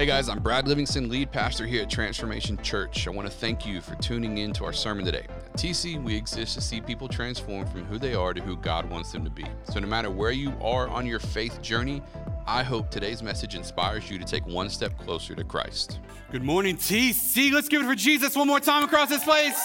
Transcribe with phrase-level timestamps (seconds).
[0.00, 3.06] Hey guys, I'm Brad Livingston, lead pastor here at Transformation Church.
[3.06, 5.26] I want to thank you for tuning in to our sermon today.
[5.28, 8.88] At TC, we exist to see people transform from who they are to who God
[8.88, 9.44] wants them to be.
[9.64, 12.00] So no matter where you are on your faith journey,
[12.46, 16.00] I hope today's message inspires you to take one step closer to Christ.
[16.32, 17.52] Good morning, TC.
[17.52, 19.62] Let's give it for Jesus one more time across this place.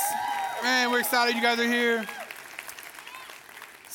[0.61, 2.05] Man, we're excited you guys are here.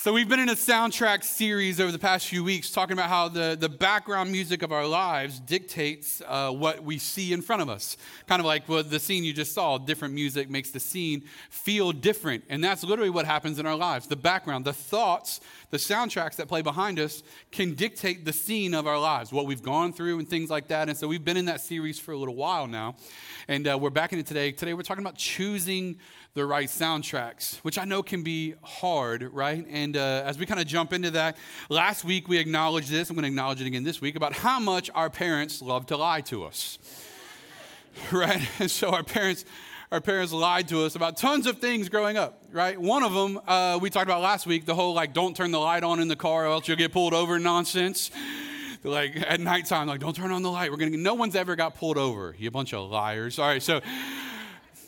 [0.03, 3.29] So, we've been in a soundtrack series over the past few weeks talking about how
[3.29, 7.69] the, the background music of our lives dictates uh, what we see in front of
[7.69, 7.99] us.
[8.27, 11.93] Kind of like what the scene you just saw, different music makes the scene feel
[11.93, 12.45] different.
[12.49, 14.07] And that's literally what happens in our lives.
[14.07, 17.23] The background, the thoughts, the soundtracks that play behind us
[17.53, 20.89] can dictate the scene of our lives, what we've gone through and things like that.
[20.89, 22.97] And so, we've been in that series for a little while now.
[23.49, 24.51] And uh, we're back in it today.
[24.53, 25.99] Today, we're talking about choosing
[26.35, 29.67] the right soundtracks, which I know can be hard, right?
[29.69, 31.37] And uh, as we kind of jump into that,
[31.69, 33.11] last week we acknowledged this.
[33.11, 35.97] I'm going to acknowledge it again this week about how much our parents love to
[35.97, 36.79] lie to us,
[38.13, 38.43] right?
[38.59, 39.45] And so our parents.
[39.93, 42.81] Our parents lied to us about tons of things growing up, right?
[42.81, 45.59] One of them uh, we talked about last week the whole like, don't turn the
[45.59, 48.13] light on in the car or else you'll get pulled over nonsense
[48.85, 50.71] like at nighttime, like, don't turn on the light.
[50.71, 50.97] We're gonna.
[50.97, 52.35] No one's ever got pulled over.
[52.39, 53.39] You bunch of liars.
[53.39, 53.81] All right, so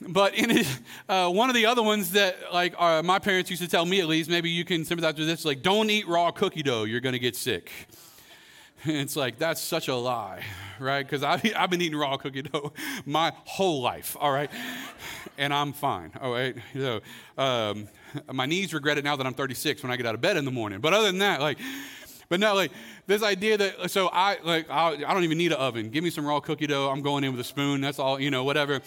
[0.09, 0.67] but in it,
[1.09, 4.01] uh, one of the other ones that like uh, my parents used to tell me
[4.01, 7.01] at least, maybe you can sympathize with this, like don't eat raw cookie dough, you're
[7.01, 7.71] gonna get sick.
[8.85, 10.43] And it's like that's such a lie,
[10.79, 11.05] right?
[11.05, 12.73] Because I've, been eating raw cookie dough
[13.07, 14.51] my whole life, all right,
[15.39, 16.57] and I'm fine, all right.
[16.75, 17.01] So
[17.39, 17.89] um,
[18.33, 20.45] my knees regret it now that I'm 36 when I get out of bed in
[20.45, 20.81] the morning.
[20.81, 21.59] But other than that, like.
[22.33, 22.73] But no, like
[23.07, 25.91] this idea that so I like I, I don't even need an oven.
[25.91, 26.89] Give me some raw cookie dough.
[26.89, 27.83] I'm going in with a spoon.
[27.83, 28.43] That's all you know.
[28.43, 28.81] Whatever.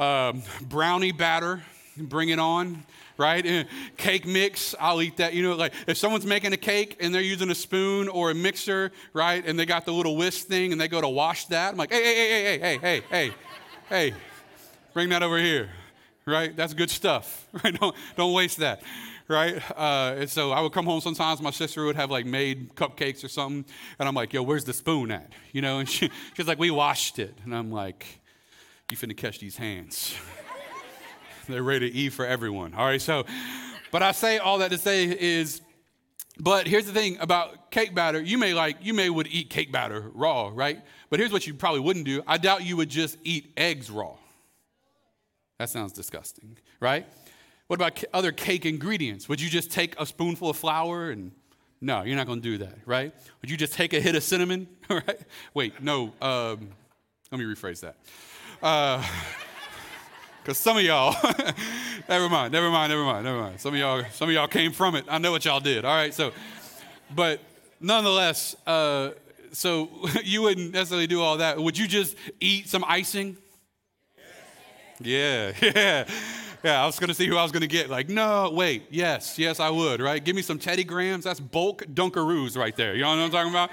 [0.00, 1.62] Um, brownie batter.
[1.96, 2.84] Bring it on
[3.16, 3.44] right?
[3.46, 5.32] And cake mix, I'll eat that.
[5.32, 8.34] You know, like if someone's making a cake and they're using a spoon or a
[8.34, 9.44] mixer, right?
[9.46, 11.92] And they got the little whisk thing and they go to wash that, I'm like,
[11.92, 13.34] hey, hey, hey, hey, hey, hey, hey,
[13.88, 14.14] hey,
[14.92, 15.68] bring that over here,
[16.26, 16.56] right?
[16.56, 17.78] That's good stuff, right?
[17.78, 18.82] Don't, don't waste that
[19.28, 19.62] right?
[19.76, 21.40] Uh, and so I would come home sometimes.
[21.40, 23.64] My sister would have like made cupcakes or something,
[23.98, 26.70] and I'm like, "Yo, where's the spoon at?" You know, and she, she's like, "We
[26.70, 28.20] washed it," and I'm like,
[28.90, 30.14] "You finna catch these hands?
[31.48, 33.24] They're to eat for everyone." All right, so,
[33.92, 35.60] but I say all that to say is.
[36.40, 38.20] But here's the thing about cake batter.
[38.20, 40.80] You may like, you may would eat cake batter raw, right?
[41.10, 42.22] But here's what you probably wouldn't do.
[42.28, 44.14] I doubt you would just eat eggs raw.
[45.58, 47.06] That sounds disgusting, right?
[47.68, 49.28] What about other cake ingredients?
[49.28, 51.32] Would you just take a spoonful of flour and
[51.80, 53.14] no, you're not going to do that, right?
[53.40, 54.66] Would you just take a hit of cinnamon?
[54.90, 55.20] right?
[55.54, 56.12] Wait, no.
[56.20, 56.70] Um,
[57.30, 57.96] let me rephrase that.
[60.42, 61.14] Because uh, some of y'all,
[62.08, 63.60] never mind, never mind, never mind, never mind.
[63.60, 65.04] Some of y'all, some of y'all came from it.
[65.08, 65.84] I know what y'all did.
[65.84, 66.32] All right, so,
[67.14, 67.40] but
[67.80, 69.10] nonetheless, uh,
[69.52, 69.90] so
[70.24, 71.58] you wouldn't necessarily do all that.
[71.58, 73.36] Would you just eat some icing?
[75.00, 76.08] Yeah, yeah.
[76.64, 77.88] Yeah, I was going to see who I was going to get.
[77.88, 80.22] Like, no, wait, yes, yes, I would, right?
[80.24, 81.24] Give me some Teddy Grahams.
[81.24, 82.94] That's bulk Dunkaroos right there.
[82.94, 83.70] You know what I'm talking about?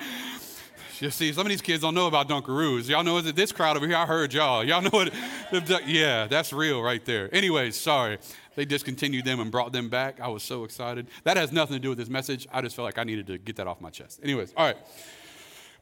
[0.99, 2.87] You see, some of these kids don't know about Dunkaroos.
[2.87, 3.97] Y'all know is it this crowd over here.
[3.97, 4.63] I heard y'all.
[4.63, 5.13] Y'all know what?
[5.85, 7.33] Yeah, that's real right there.
[7.35, 8.17] Anyways, sorry.
[8.55, 10.21] They discontinued them and brought them back.
[10.21, 11.07] I was so excited.
[11.25, 12.47] That has nothing to do with this message.
[12.53, 14.21] I just felt like I needed to get that off my chest.
[14.23, 14.77] Anyways, all right.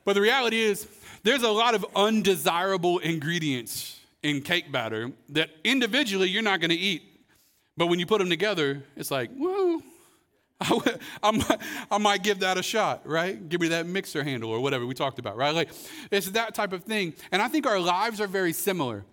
[0.05, 0.87] But the reality is,
[1.21, 3.92] there's a lot of undesirable ingredients
[4.23, 7.03] in cake batter that individually you're not going to eat.
[7.77, 9.81] But when you put them together, it's like, well,
[10.61, 11.61] I, I, might,
[11.91, 13.49] I might give that a shot, right?
[13.49, 15.53] Give me that mixer handle or whatever we talked about, right?
[15.53, 15.69] Like,
[16.11, 17.13] it's that type of thing.
[17.31, 19.03] And I think our lives are very similar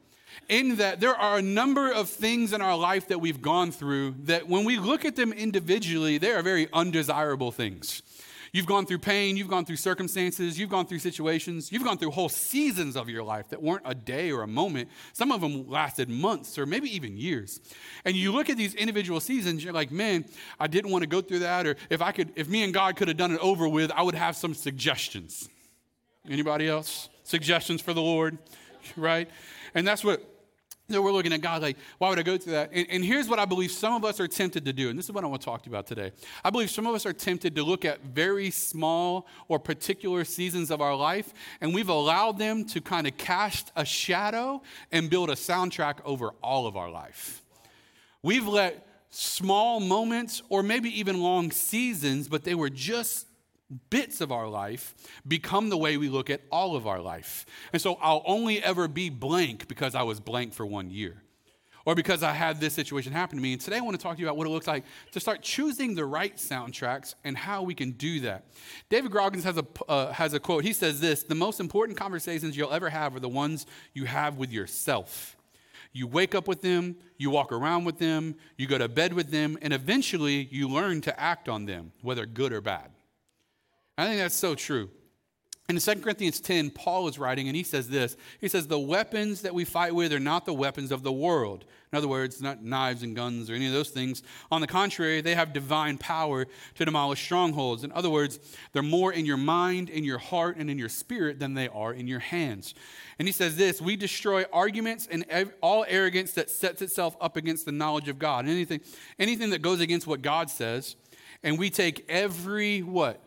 [0.49, 4.15] in that there are a number of things in our life that we've gone through
[4.25, 8.03] that when we look at them individually, they are very undesirable things.
[8.53, 12.11] You've gone through pain, you've gone through circumstances, you've gone through situations, you've gone through
[12.11, 14.89] whole seasons of your life that weren't a day or a moment.
[15.13, 17.61] Some of them lasted months or maybe even years.
[18.05, 20.25] And you look at these individual seasons, you're like, man,
[20.59, 21.67] I didn't want to go through that.
[21.67, 24.03] Or if I could, if me and God could have done it over with, I
[24.03, 25.49] would have some suggestions.
[26.29, 27.09] Anybody else?
[27.23, 28.37] Suggestions for the Lord,
[28.97, 29.31] right?
[29.75, 30.40] And that's what
[30.93, 32.71] that we're looking at God like, why would I go through that?
[32.73, 35.07] And, and, here's what I believe some of us are tempted to do, and this
[35.07, 36.13] is what I want to talk to you about today.
[36.45, 40.71] I believe some of us are tempted to look at very small or particular seasons
[40.71, 45.31] of our life, and we've allowed them to kind of cast a shadow and build
[45.31, 47.43] a soundtrack over all of our life.
[48.23, 53.27] We've let small moments or maybe even long seasons, but they were just
[53.91, 54.95] bits of our life
[55.27, 57.47] become the way we look at all of our life.
[57.73, 61.23] And so I'll only ever be blank because I was blank for one year.
[61.87, 63.55] or because I had this situation happen to me.
[63.55, 65.41] And today I want to talk to you about what it looks like to start
[65.41, 68.45] choosing the right soundtracks and how we can do that.
[68.91, 70.63] David Goggins has a, uh, has a quote.
[70.63, 74.37] He says this The most important conversations you'll ever have are the ones you have
[74.37, 75.37] with yourself.
[75.93, 79.31] You wake up with them, you walk around with them, you go to bed with
[79.31, 82.91] them, and eventually you learn to act on them, whether good or bad.
[84.01, 84.89] I think that's so true.
[85.69, 89.43] In 2 Corinthians 10, Paul is writing and he says this He says, The weapons
[89.43, 91.65] that we fight with are not the weapons of the world.
[91.93, 94.23] In other words, not knives and guns or any of those things.
[94.51, 97.85] On the contrary, they have divine power to demolish strongholds.
[97.85, 98.39] In other words,
[98.73, 101.93] they're more in your mind, in your heart, and in your spirit than they are
[101.93, 102.75] in your hands.
[103.19, 105.27] And he says this We destroy arguments and
[105.61, 108.49] all arrogance that sets itself up against the knowledge of God.
[108.49, 108.81] Anything,
[109.19, 110.97] anything that goes against what God says.
[111.43, 113.23] And we take every what?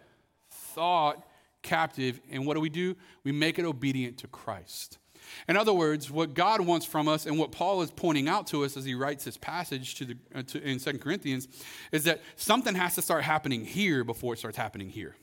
[0.73, 1.25] Thought
[1.63, 2.19] captive.
[2.29, 2.95] And what do we do?
[3.23, 4.99] We make it obedient to Christ.
[5.47, 8.65] In other words, what God wants from us and what Paul is pointing out to
[8.65, 11.47] us as he writes this passage to the, uh, to, in 2 Corinthians
[11.91, 15.15] is that something has to start happening here before it starts happening here.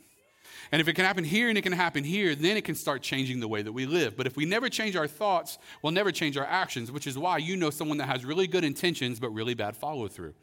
[0.72, 3.02] And if it can happen here and it can happen here, then it can start
[3.02, 4.16] changing the way that we live.
[4.16, 7.38] But if we never change our thoughts, we'll never change our actions, which is why
[7.38, 10.34] you know someone that has really good intentions but really bad follow through.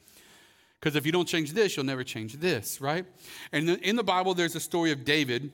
[0.80, 3.06] Because if you don't change this, you'll never change this, right?
[3.52, 5.52] And in the Bible, there's a story of David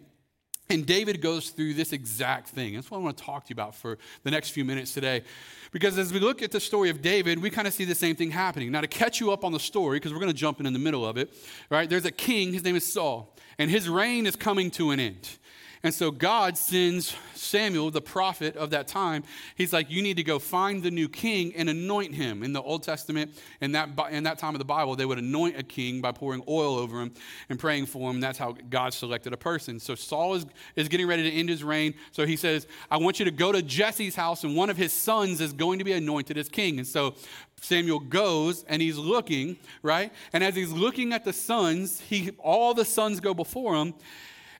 [0.69, 2.75] and David goes through this exact thing.
[2.75, 5.23] That's what I want to talk to you about for the next few minutes today.
[5.71, 8.15] Because as we look at the story of David, we kind of see the same
[8.15, 8.71] thing happening.
[8.71, 10.73] Now, to catch you up on the story, because we're going to jump in in
[10.73, 11.33] the middle of it,
[11.69, 11.89] right?
[11.89, 15.37] There's a king, his name is Saul, and his reign is coming to an end.
[15.85, 19.23] And so God sends Samuel, the prophet of that time.
[19.55, 22.41] He's like, You need to go find the new king and anoint him.
[22.41, 25.59] In the Old Testament, in that, in that time of the Bible, they would anoint
[25.59, 27.11] a king by pouring oil over him
[27.49, 28.21] and praying for him.
[28.21, 29.77] That's how God selected a person.
[29.77, 30.45] So Saul is,
[30.77, 31.95] is getting ready to end his reign.
[32.11, 34.93] So he says, I want you to go to Jesse's house, and one of his
[34.93, 36.77] sons is going to be anointed as king.
[36.77, 37.15] And so
[37.59, 40.13] Samuel goes and he's looking, right?
[40.31, 43.93] And as he's looking at the sons, he all the sons go before him.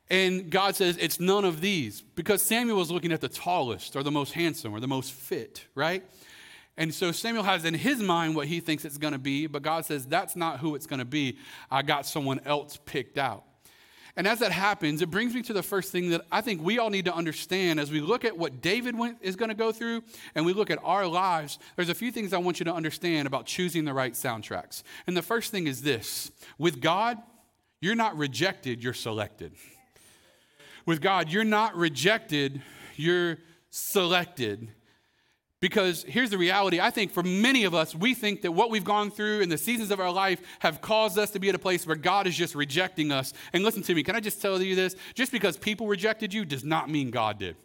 [0.10, 4.04] And God says, it's none of these because Samuel was looking at the tallest or
[4.04, 6.04] the most handsome or the most fit, right?
[6.78, 9.62] And so Samuel has in his mind what he thinks it's going to be, but
[9.62, 11.38] God says, that's not who it's going to be.
[11.70, 13.44] I got someone else picked out.
[14.16, 16.78] And as that happens, it brings me to the first thing that I think we
[16.78, 20.04] all need to understand as we look at what David is going to go through
[20.36, 21.58] and we look at our lives.
[21.76, 24.84] There's a few things I want you to understand about choosing the right soundtracks.
[25.08, 27.18] And the first thing is this with God,
[27.82, 29.54] you're not rejected, you're selected
[30.86, 32.62] with God, you're not rejected,
[32.96, 33.38] you're
[33.70, 34.70] selected.
[35.60, 38.84] Because here's the reality I think for many of us, we think that what we've
[38.84, 41.60] gone through in the seasons of our life have caused us to be at a
[41.60, 43.32] place where God is just rejecting us.
[43.54, 44.96] And listen to me, can I just tell you this?
[45.14, 47.56] Just because people rejected you does not mean God did.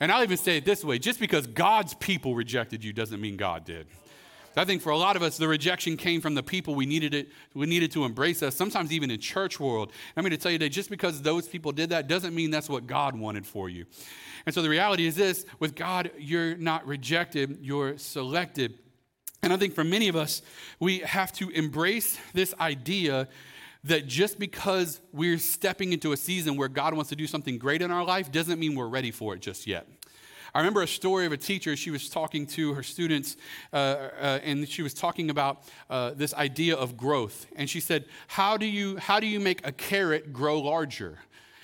[0.00, 3.36] And I'll even say it this way just because God's people rejected you doesn't mean
[3.36, 3.86] God did.
[4.56, 7.14] I think for a lot of us, the rejection came from the people we needed
[7.14, 9.92] it, we needed to embrace us, sometimes even in church world.
[10.16, 12.68] I'm going to tell you that just because those people did that doesn't mean that's
[12.68, 13.86] what God wanted for you.
[14.46, 18.78] And so the reality is this with God, you're not rejected, you're selected.
[19.42, 20.42] And I think for many of us,
[20.80, 23.28] we have to embrace this idea
[23.84, 27.80] that just because we're stepping into a season where God wants to do something great
[27.80, 29.86] in our life doesn't mean we're ready for it just yet.
[30.54, 31.76] I remember a story of a teacher.
[31.76, 33.36] She was talking to her students,
[33.72, 37.46] uh, uh, and she was talking about uh, this idea of growth.
[37.56, 41.18] And she said, "How do you how do you make a carrot grow larger?"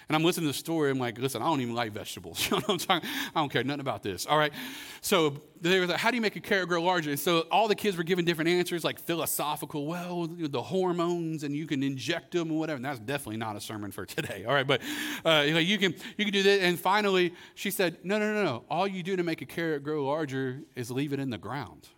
[0.09, 0.91] And I'm listening to the story.
[0.91, 2.45] I'm like, listen, I don't even like vegetables.
[2.51, 3.09] you know what I'm talking?
[3.35, 4.25] I don't care nothing about this.
[4.25, 4.53] All right.
[5.01, 7.11] So they were like, how do you make a carrot grow larger?
[7.11, 11.57] And so all the kids were giving different answers, like philosophical, well, the hormones, and
[11.57, 12.77] you can inject them and whatever.
[12.77, 14.45] And that's definitely not a sermon for today.
[14.45, 14.67] All right.
[14.67, 14.81] But
[15.25, 16.61] uh, you can you can do that.
[16.61, 18.65] And finally, she said, no, no, no, no.
[18.71, 21.89] All you do to make a carrot grow larger is leave it in the ground.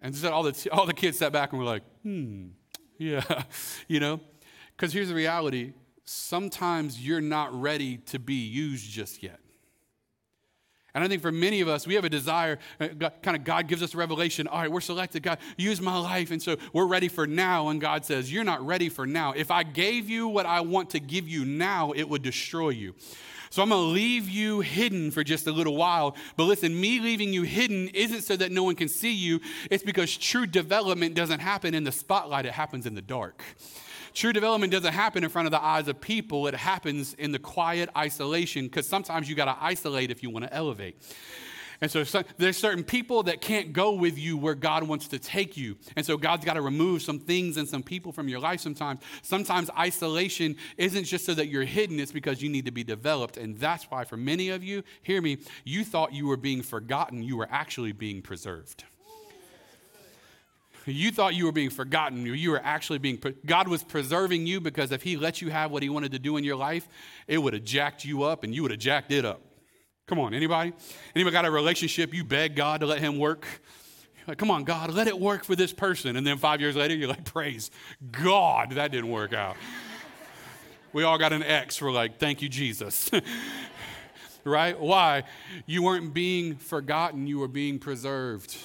[0.00, 2.48] And so all the, all the kids sat back and were like, hmm,
[2.96, 3.42] yeah,
[3.88, 4.20] you know?
[4.76, 5.72] Because here's the reality
[6.06, 9.40] sometimes you're not ready to be used just yet.
[10.94, 12.88] And I think for many of us, we have a desire, uh,
[13.20, 14.46] kind of God gives us a revelation.
[14.46, 15.22] All right, we're selected.
[15.22, 16.30] God, use my life.
[16.30, 17.68] And so we're ready for now.
[17.68, 19.34] And God says, You're not ready for now.
[19.36, 22.94] If I gave you what I want to give you now, it would destroy you.
[23.50, 26.16] So I'm going to leave you hidden for just a little while.
[26.34, 29.84] But listen, me leaving you hidden isn't so that no one can see you, it's
[29.84, 33.42] because true development doesn't happen in the spotlight, it happens in the dark.
[34.16, 37.38] True development doesn't happen in front of the eyes of people, it happens in the
[37.38, 40.96] quiet isolation because sometimes you got to isolate if you want to elevate.
[41.82, 42.02] And so,
[42.38, 45.76] there's certain people that can't go with you where God wants to take you.
[45.96, 49.00] And so God's got to remove some things and some people from your life sometimes.
[49.20, 53.36] Sometimes isolation isn't just so that you're hidden, it's because you need to be developed.
[53.36, 57.22] And that's why for many of you, hear me, you thought you were being forgotten,
[57.22, 58.84] you were actually being preserved.
[60.86, 62.24] You thought you were being forgotten.
[62.26, 65.82] You were actually being, God was preserving you because if He let you have what
[65.82, 66.88] He wanted to do in your life,
[67.26, 69.40] it would have jacked you up and you would have jacked it up.
[70.06, 70.72] Come on, anybody?
[71.16, 73.46] Anybody got a relationship you beg God to let Him work?
[74.28, 76.16] Like, come on, God, let it work for this person.
[76.16, 77.70] And then five years later, you're like, praise
[78.10, 79.56] God, that didn't work out.
[80.92, 81.80] we all got an X.
[81.80, 83.10] We're like, thank you, Jesus.
[84.44, 84.78] right?
[84.78, 85.24] Why?
[85.64, 88.56] You weren't being forgotten, you were being preserved.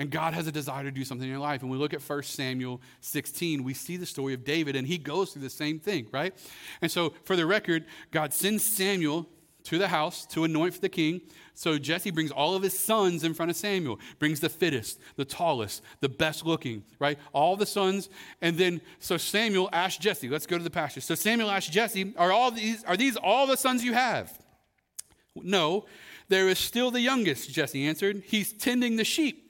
[0.00, 1.60] And God has a desire to do something in your life.
[1.60, 4.96] And we look at 1 Samuel 16, we see the story of David, and he
[4.96, 6.34] goes through the same thing, right?
[6.80, 9.28] And so, for the record, God sends Samuel
[9.64, 11.20] to the house to anoint for the king.
[11.52, 15.26] So Jesse brings all of his sons in front of Samuel, brings the fittest, the
[15.26, 17.18] tallest, the best looking, right?
[17.34, 18.08] All the sons.
[18.40, 21.02] And then, so Samuel asked Jesse, let's go to the pasture.
[21.02, 24.32] So Samuel asked Jesse, are, all these, are these all the sons you have?
[25.36, 25.84] No,
[26.28, 28.22] there is still the youngest, Jesse answered.
[28.24, 29.48] He's tending the sheep.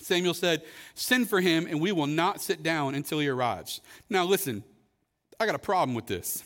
[0.00, 0.62] Samuel said,
[0.94, 3.80] Send for him, and we will not sit down until he arrives.
[4.08, 4.64] Now, listen,
[5.38, 6.42] I got a problem with this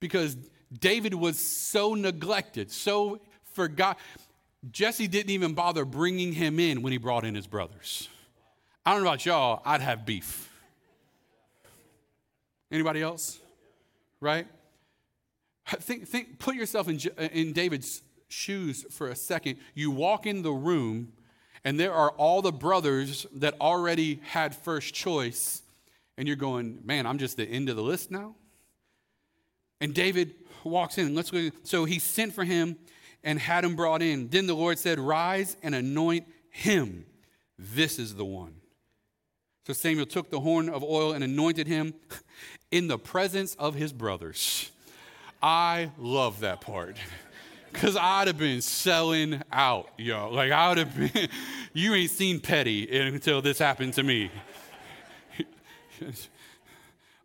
[0.00, 0.36] because
[0.72, 3.20] David was so neglected, so
[3.52, 3.98] forgot.
[4.70, 8.08] Jesse didn't even bother bringing him in when he brought in his brothers.
[8.84, 10.48] I don't know about y'all, I'd have beef.
[12.70, 13.38] Anybody else?
[14.20, 14.46] Right?
[15.66, 16.98] Think, think, put yourself in,
[17.32, 19.58] in David's shoes for a second.
[19.74, 21.12] You walk in the room,
[21.64, 25.62] and there are all the brothers that already had first choice,
[26.16, 28.34] and you're going, man, I'm just the end of the list now.
[29.80, 31.14] And David walks in.
[31.14, 31.50] Let's go.
[31.62, 32.76] So he sent for him
[33.24, 34.28] and had him brought in.
[34.28, 37.06] Then the Lord said, Rise and anoint him.
[37.58, 38.54] This is the one.
[39.66, 41.94] So Samuel took the horn of oil and anointed him
[42.70, 44.70] in the presence of his brothers.
[45.42, 46.96] I love that part.
[47.72, 50.30] Cause I'd have been selling out, yo.
[50.30, 51.28] Like I would have been,
[51.72, 54.30] you ain't seen petty until this happened to me.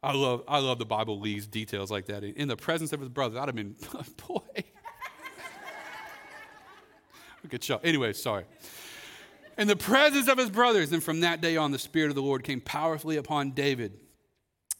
[0.04, 2.24] I love, I love the Bible leaves details like that.
[2.24, 3.76] In the presence of his brothers, I'd have been,
[4.28, 4.64] boy.
[7.52, 7.80] At y'all.
[7.84, 8.46] Anyway, sorry.
[9.58, 12.22] In the presence of his brothers, and from that day on, the Spirit of the
[12.22, 14.00] Lord came powerfully upon David.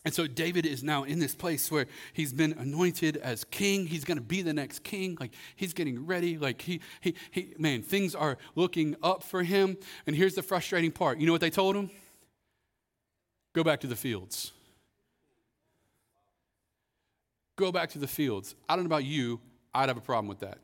[0.06, 3.88] And so David is now in this place where he's been anointed as king.
[3.88, 5.18] He's going to be the next king.
[5.20, 6.38] Like he's getting ready.
[6.38, 9.78] Like he, he, he, man, things are looking up for him.
[10.06, 11.18] And here's the frustrating part.
[11.18, 11.90] You know what they told him?
[13.54, 14.52] Go back to the fields.
[17.56, 18.54] Go back to the fields.
[18.70, 19.40] I don't know about you.
[19.74, 20.60] I'd have a problem with that.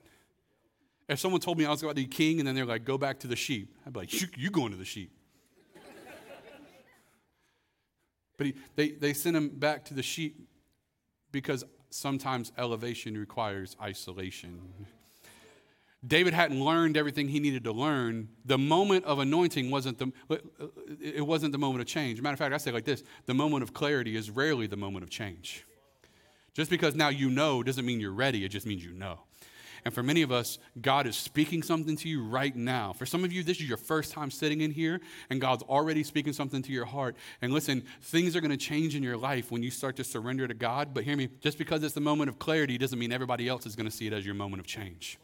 [1.09, 2.97] If someone told me I was about to be king and then they're like, go
[2.97, 5.11] back to the sheep, I'd be like, you, you going to the sheep.
[8.37, 10.47] But he, they, they sent him back to the sheep
[11.31, 14.59] because sometimes elevation requires isolation.
[16.05, 18.29] David hadn't learned everything he needed to learn.
[18.45, 20.11] The moment of anointing wasn't the,
[20.99, 22.19] it wasn't the moment of change.
[22.21, 25.03] Matter of fact, I say like this the moment of clarity is rarely the moment
[25.03, 25.65] of change.
[26.53, 29.19] Just because now you know doesn't mean you're ready, it just means you know.
[29.85, 32.93] And for many of us, God is speaking something to you right now.
[32.93, 36.03] For some of you, this is your first time sitting in here, and God's already
[36.03, 37.15] speaking something to your heart.
[37.41, 40.47] And listen, things are going to change in your life when you start to surrender
[40.47, 40.93] to God.
[40.93, 43.75] But hear me, just because it's the moment of clarity doesn't mean everybody else is
[43.75, 45.17] going to see it as your moment of change.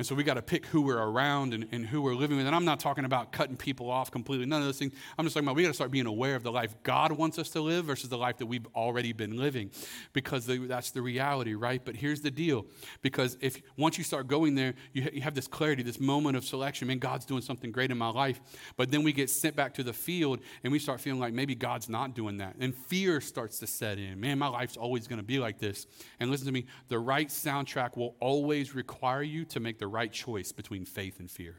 [0.00, 2.46] And so we got to pick who we're around and, and, who we're living with.
[2.46, 4.94] And I'm not talking about cutting people off completely, none of those things.
[5.18, 7.38] I'm just talking about we got to start being aware of the life God wants
[7.38, 9.70] us to live versus the life that we've already been living
[10.14, 11.84] because the, that's the reality, right?
[11.84, 12.64] But here's the deal
[13.02, 16.34] because if once you start going there, you, ha- you have this clarity, this moment
[16.34, 16.88] of selection.
[16.88, 18.40] Man, God's doing something great in my life.
[18.78, 21.54] But then we get sent back to the field and we start feeling like maybe
[21.54, 22.56] God's not doing that.
[22.58, 24.18] And fear starts to set in.
[24.18, 25.86] Man, my life's always going to be like this.
[26.20, 30.12] And listen to me the right soundtrack will always require you to make the right
[30.12, 31.56] choice between faith and fear.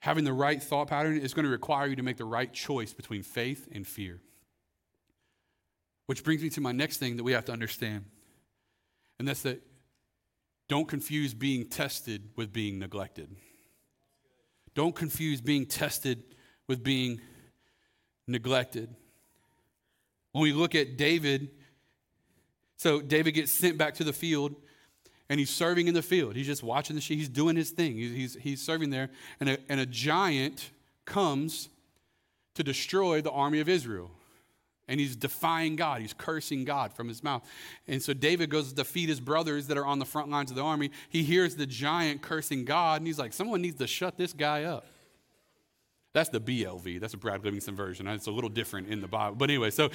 [0.00, 2.92] Having the right thought pattern is going to require you to make the right choice
[2.92, 4.20] between faith and fear.
[6.06, 8.04] Which brings me to my next thing that we have to understand,
[9.18, 9.60] and that's that
[10.68, 13.34] don't confuse being tested with being neglected.
[14.74, 16.22] Don't confuse being tested
[16.68, 17.20] with being
[18.26, 18.94] neglected.
[20.32, 21.50] When we look at David,
[22.76, 24.54] so David gets sent back to the field
[25.28, 26.36] and he's serving in the field.
[26.36, 27.18] He's just watching the sheep.
[27.18, 27.96] He's doing his thing.
[27.96, 29.10] He's, he's, he's serving there.
[29.40, 30.70] And a, and a giant
[31.04, 31.68] comes
[32.54, 34.10] to destroy the army of Israel.
[34.88, 36.00] And he's defying God.
[36.00, 37.42] He's cursing God from his mouth.
[37.88, 40.56] And so David goes to defeat his brothers that are on the front lines of
[40.56, 40.92] the army.
[41.08, 44.62] He hears the giant cursing God, and he's like, someone needs to shut this guy
[44.62, 44.86] up.
[46.16, 46.98] That's the BLV.
[46.98, 48.08] That's a Brad Livingston version.
[48.08, 49.36] Uh, it's a little different in the Bible.
[49.36, 49.90] But anyway, so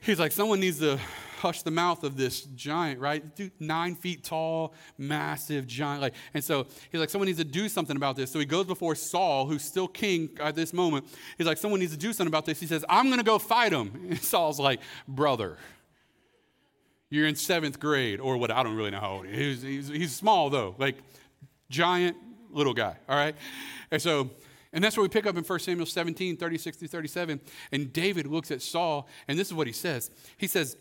[0.00, 0.96] he's like, someone needs to
[1.38, 3.34] hush the mouth of this giant, right?
[3.34, 6.02] Dude, nine feet tall, massive giant.
[6.02, 8.30] Like, and so he's like, someone needs to do something about this.
[8.30, 11.04] So he goes before Saul, who's still king at this moment.
[11.36, 12.60] He's like, someone needs to do something about this.
[12.60, 13.90] He says, I'm going to go fight him.
[14.10, 15.58] And Saul's like, brother,
[17.10, 18.52] you're in seventh grade or what?
[18.52, 19.62] I don't really know how old he is.
[19.62, 20.94] He's, he's, he's small though, like
[21.70, 22.16] giant
[22.52, 22.96] little guy.
[23.08, 23.34] All right.
[23.90, 24.30] And so
[24.76, 27.40] and that's what we pick up in 1 Samuel 17, 36 through 37.
[27.72, 30.10] And David looks at Saul, and this is what he says.
[30.36, 30.76] He says,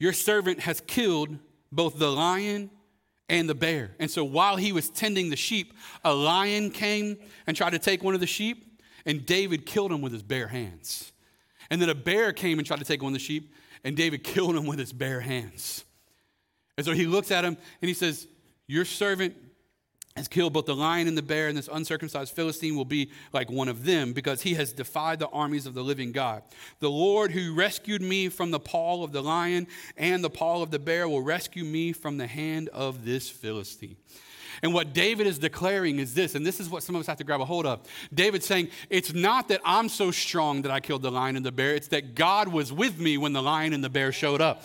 [0.00, 1.38] Your servant has killed
[1.70, 2.68] both the lion
[3.28, 3.94] and the bear.
[4.00, 5.72] And so while he was tending the sheep,
[6.04, 10.00] a lion came and tried to take one of the sheep, and David killed him
[10.00, 11.12] with his bare hands.
[11.70, 13.54] And then a bear came and tried to take one of the sheep,
[13.84, 15.84] and David killed him with his bare hands.
[16.76, 18.26] And so he looks at him and he says,
[18.66, 19.36] Your servant
[20.20, 23.50] has killed both the lion and the bear, and this uncircumcised Philistine will be like
[23.50, 26.42] one of them because he has defied the armies of the living God.
[26.78, 30.70] The Lord who rescued me from the paw of the lion and the paw of
[30.70, 33.96] the bear will rescue me from the hand of this Philistine.
[34.62, 37.18] And what David is declaring is this, and this is what some of us have
[37.18, 37.80] to grab a hold of.
[38.12, 41.52] David's saying, It's not that I'm so strong that I killed the lion and the
[41.52, 44.62] bear, it's that God was with me when the lion and the bear showed up.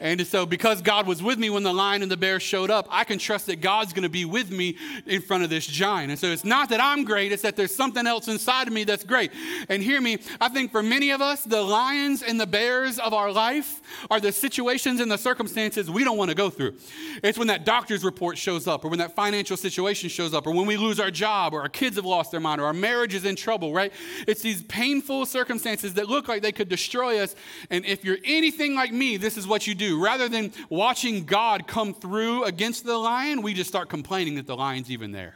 [0.00, 2.86] And so, because God was with me when the lion and the bear showed up,
[2.90, 4.76] I can trust that God's going to be with me
[5.06, 6.10] in front of this giant.
[6.10, 8.84] And so, it's not that I'm great, it's that there's something else inside of me
[8.84, 9.32] that's great.
[9.68, 13.12] And hear me, I think for many of us, the lions and the bears of
[13.12, 13.80] our life
[14.10, 16.76] are the situations and the circumstances we don't want to go through.
[17.22, 20.52] It's when that doctor's report shows up, or when that financial situation shows up, or
[20.52, 23.14] when we lose our job, or our kids have lost their mind, or our marriage
[23.14, 23.92] is in trouble, right?
[24.26, 27.34] It's these painful circumstances that look like they could destroy us.
[27.70, 31.66] And if you're anything like me, this is what you do Rather than watching God
[31.66, 35.34] come through against the lion, we just start complaining that the lion's even there.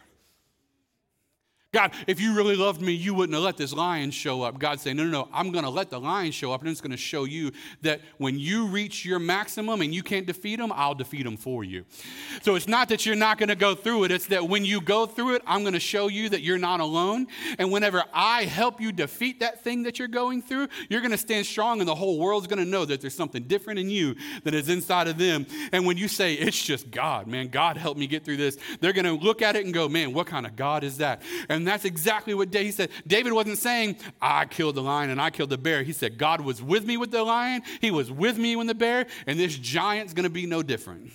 [1.74, 4.58] God, if you really loved me, you wouldn't have let this lion show up.
[4.58, 6.82] God saying, No, no, no, I'm going to let the lion show up, and it's
[6.82, 7.50] going to show you
[7.80, 11.64] that when you reach your maximum and you can't defeat him, I'll defeat him for
[11.64, 11.86] you.
[12.42, 14.82] So it's not that you're not going to go through it, it's that when you
[14.82, 17.26] go through it, I'm going to show you that you're not alone.
[17.58, 21.16] And whenever I help you defeat that thing that you're going through, you're going to
[21.16, 24.14] stand strong, and the whole world's going to know that there's something different in you
[24.44, 25.46] that is inside of them.
[25.72, 28.92] And when you say, It's just God, man, God helped me get through this, they're
[28.92, 31.22] going to look at it and go, Man, what kind of God is that?
[31.48, 32.90] And and that's exactly what David said.
[33.06, 35.84] David wasn't saying, I killed the lion and I killed the bear.
[35.84, 38.74] He said, God was with me with the lion, He was with me when the
[38.74, 41.12] bear, and this giant's gonna be no different.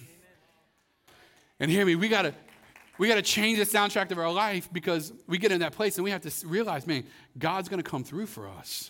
[1.60, 2.33] And hear me, we gotta
[2.97, 5.97] we got to change the soundtrack of our life because we get in that place
[5.97, 7.03] and we have to realize, man,
[7.38, 8.89] God's going to come through for us.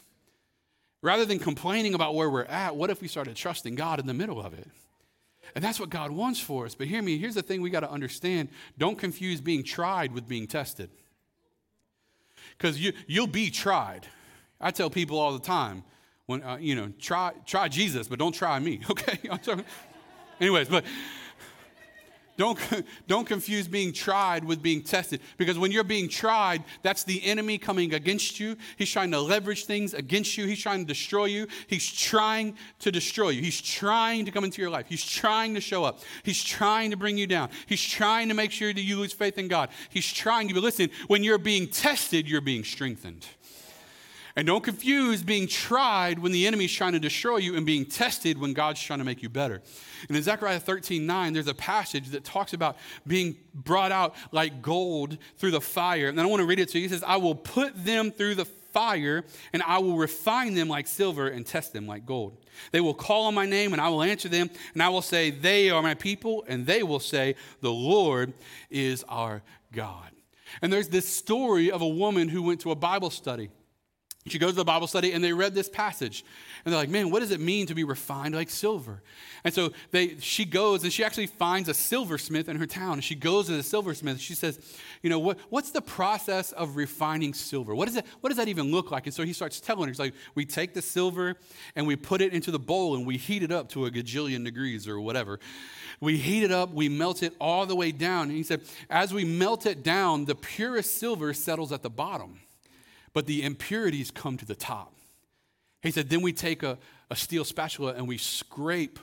[1.01, 4.13] Rather than complaining about where we're at, what if we started trusting God in the
[4.13, 4.69] middle of it?
[5.55, 6.73] And that's what God wants for us.
[6.73, 10.25] But hear me, here's the thing we got to understand don't confuse being tried with
[10.25, 10.89] being tested
[12.57, 14.07] because you, you'll be tried.
[14.59, 15.83] I tell people all the time,
[16.25, 19.17] when, uh, you know, try, try Jesus, but don't try me, okay?
[20.39, 20.83] Anyways, but
[22.37, 22.59] don't,
[23.07, 27.57] don't confuse being tried with being tested because when you're being tried, that's the enemy
[27.57, 28.55] coming against you.
[28.77, 30.45] He's trying to leverage things against you.
[30.45, 31.47] He's trying to destroy you.
[31.67, 33.41] He's trying to destroy you.
[33.41, 34.85] He's trying to come into your life.
[34.87, 35.99] He's trying to show up.
[36.23, 37.49] He's trying to bring you down.
[37.65, 39.69] He's trying to make sure that you lose faith in God.
[39.89, 43.25] He's trying to, but listen, when you're being tested, you're being strengthened.
[44.37, 47.85] And don't confuse being tried when the enemy is trying to destroy you and being
[47.87, 49.63] tested when God's trying to make you better.
[50.07, 54.61] And in Zechariah 13 9, there's a passage that talks about being brought out like
[54.61, 56.07] gold through the fire.
[56.07, 56.83] And I want to read it to you.
[56.83, 59.23] He says, I will put them through the fire,
[59.53, 62.37] and I will refine them like silver and test them like gold.
[62.71, 65.31] They will call on my name, and I will answer them, and I will say,
[65.31, 68.33] They are my people, and they will say, The Lord
[68.69, 70.11] is our God.
[70.61, 73.49] And there's this story of a woman who went to a Bible study.
[74.29, 76.23] She goes to the Bible study and they read this passage.
[76.63, 79.01] And they're like, man, what does it mean to be refined like silver?
[79.43, 82.93] And so they, she goes and she actually finds a silversmith in her town.
[82.93, 84.19] And she goes to the silversmith.
[84.19, 84.59] She says,
[85.01, 87.73] you know, what, what's the process of refining silver?
[87.73, 89.05] What, is it, what does that even look like?
[89.05, 91.35] And so he starts telling her, he's like, we take the silver
[91.75, 94.43] and we put it into the bowl and we heat it up to a gajillion
[94.43, 95.39] degrees or whatever.
[95.99, 98.27] We heat it up, we melt it all the way down.
[98.27, 102.39] And he said, as we melt it down, the purest silver settles at the bottom
[103.17, 104.93] but the impurities come to the top.
[105.81, 106.77] He said, then we take a,
[107.09, 108.99] a steel spatula and we scrape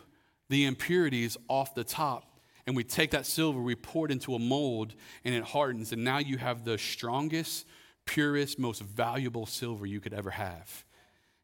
[0.49, 2.39] the impurities off the top.
[2.65, 5.91] And we take that silver, we pour it into a mold, and it hardens.
[5.91, 7.67] And now you have the strongest,
[8.05, 10.85] purest, most valuable silver you could ever have.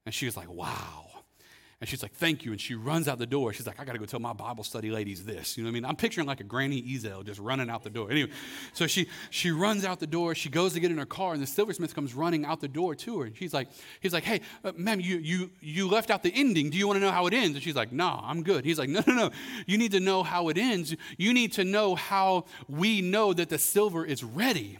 [0.06, 1.09] And she was like, wow.
[1.80, 2.52] And she's like, thank you.
[2.52, 3.54] And she runs out the door.
[3.54, 5.56] She's like, I got to go tell my Bible study ladies this.
[5.56, 5.84] You know what I mean?
[5.86, 8.10] I'm picturing like a Granny Ezel just running out the door.
[8.10, 8.30] Anyway,
[8.74, 10.34] so she, she runs out the door.
[10.34, 12.94] She goes to get in her car, and the silversmith comes running out the door
[12.96, 13.26] to her.
[13.26, 13.68] And she's like,
[14.00, 16.68] he's like, hey, uh, ma'am, you, you, you left out the ending.
[16.68, 17.54] Do you want to know how it ends?
[17.54, 18.66] And she's like, nah, I'm good.
[18.66, 19.30] He's like, no, no, no.
[19.66, 20.94] You need to know how it ends.
[21.16, 24.78] You need to know how we know that the silver is ready.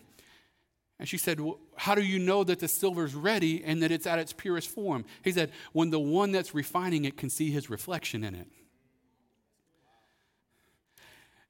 [1.01, 3.91] And she said, well, How do you know that the silver is ready and that
[3.91, 5.07] it's at its purest form?
[5.25, 8.47] He said, When the one that's refining it can see his reflection in it.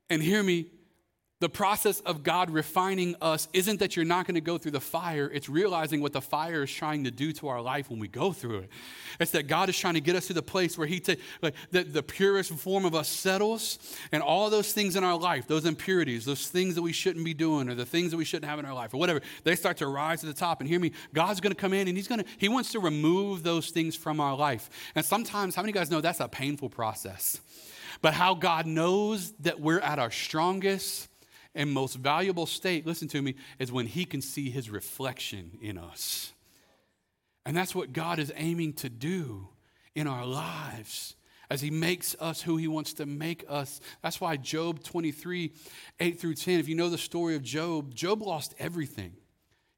[0.08, 0.66] And hear me,
[1.40, 4.80] the process of God refining us isn't that you're not going to go through the
[4.80, 5.30] fire.
[5.32, 8.32] It's realizing what the fire is trying to do to our life when we go
[8.32, 8.70] through it.
[9.18, 11.54] It's that God is trying to get us to the place where He takes like
[11.70, 13.78] the, the purest form of us settles,
[14.12, 17.34] and all those things in our life, those impurities, those things that we shouldn't be
[17.34, 19.78] doing, or the things that we shouldn't have in our life, or whatever, they start
[19.78, 20.60] to rise to the top.
[20.60, 22.80] And hear me, God's going to come in and He's going to He wants to
[22.80, 24.68] remove those things from our life.
[24.94, 27.40] And sometimes, how many of you guys know that's a painful process?
[28.02, 31.09] But how God knows that we're at our strongest
[31.54, 35.78] and most valuable state, listen to me, is when He can see His reflection in
[35.78, 36.32] us.
[37.44, 39.48] And that's what God is aiming to do
[39.94, 41.16] in our lives
[41.50, 43.80] as He makes us who He wants to make us.
[44.02, 45.52] That's why Job 23,
[45.98, 49.14] 8 through 10, if you know the story of Job, Job lost everything.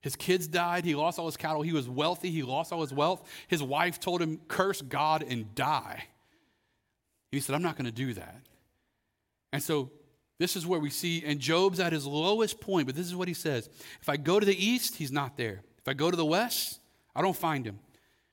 [0.02, 0.84] His kids died.
[0.84, 1.62] He lost all his cattle.
[1.62, 2.30] He was wealthy.
[2.30, 3.22] He lost all his wealth.
[3.46, 6.04] His wife told him, Curse God and die.
[7.30, 8.42] He said, I'm not going to do that.
[9.52, 9.92] And so
[10.38, 13.28] this is where we see, and Job's at his lowest point, but this is what
[13.28, 13.68] he says
[14.00, 15.62] If I go to the east, he's not there.
[15.78, 16.80] If I go to the west,
[17.14, 17.78] I don't find him.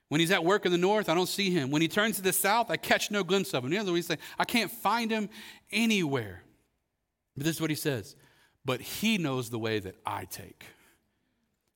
[0.10, 1.70] When he's at work in the north, I don't see him.
[1.70, 3.74] When he turns to the south, I catch no glimpse of him.
[3.74, 5.30] In other words, he's saying, I can't find him
[5.72, 6.44] anywhere.
[7.38, 8.16] But this is what he says
[8.66, 10.66] But he knows the way that I take.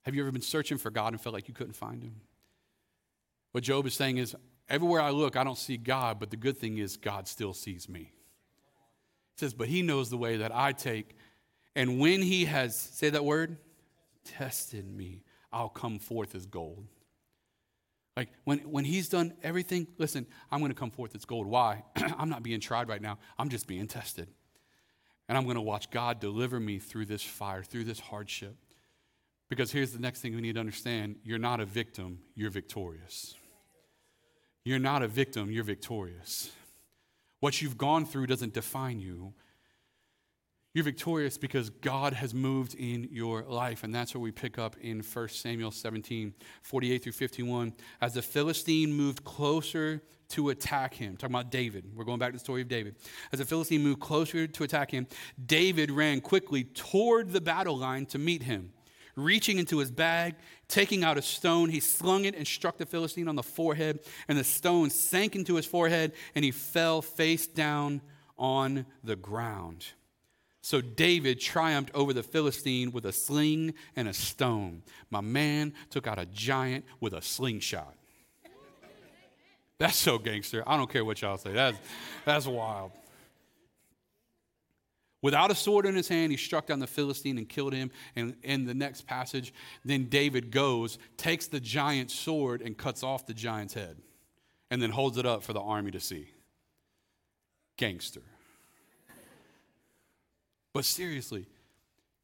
[0.04, 2.22] Have you ever been searching for God and felt like you couldn't find him?
[3.52, 4.36] What Job is saying is,
[4.68, 7.88] everywhere I look, I don't see God, but the good thing is, God still sees
[7.88, 8.12] me.
[9.36, 11.16] It says, But he knows the way that I take.
[11.76, 13.58] And when he has, say that word,
[14.24, 16.88] tested me, I'll come forth as gold.
[18.16, 21.48] Like when, when he's done everything, listen, I'm going to come forth as gold.
[21.48, 21.84] Why?
[21.96, 24.28] I'm not being tried right now, I'm just being tested.
[25.30, 28.56] And I'm going to watch God deliver me through this fire, through this hardship.
[29.50, 33.36] Because here's the next thing we need to understand you're not a victim, you're victorious.
[34.66, 36.52] You're not a victim, you're victorious.
[37.44, 39.34] What you've gone through doesn't define you.
[40.74, 43.84] You're victorious because God has moved in your life.
[43.84, 47.74] And that's where we pick up in 1 Samuel 17, 48 through 51.
[48.00, 52.38] As the Philistine moved closer to attack him, talking about David, we're going back to
[52.38, 52.96] the story of David.
[53.34, 55.06] As the Philistine moved closer to attack him,
[55.46, 58.72] David ran quickly toward the battle line to meet him.
[59.16, 60.36] Reaching into his bag,
[60.68, 64.38] taking out a stone, he slung it and struck the Philistine on the forehead, and
[64.38, 68.02] the stone sank into his forehead, and he fell face down
[68.38, 69.86] on the ground.
[70.62, 74.82] So David triumphed over the Philistine with a sling and a stone.
[75.10, 77.96] My man took out a giant with a slingshot.
[79.78, 80.64] That's so gangster.
[80.66, 81.52] I don't care what y'all say.
[81.52, 81.78] That's,
[82.24, 82.92] that's wild.
[85.24, 87.90] Without a sword in his hand, he struck down the Philistine and killed him.
[88.16, 89.54] And in the next passage,
[89.86, 93.98] then David goes, takes the giant's sword, and cuts off the giant's head,
[94.70, 96.28] and then holds it up for the army to see.
[97.78, 98.22] Gangster.
[100.74, 101.48] But seriously,